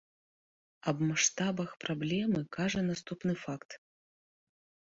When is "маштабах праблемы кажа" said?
1.09-2.81